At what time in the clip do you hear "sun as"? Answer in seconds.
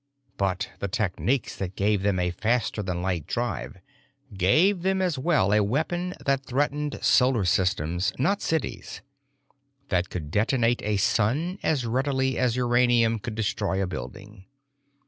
10.97-11.85